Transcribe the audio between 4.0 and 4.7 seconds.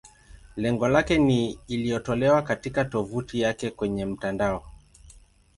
mtandao.